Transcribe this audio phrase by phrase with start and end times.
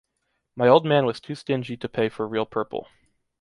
[0.55, 2.87] My old man was too stingy to pay for real purple.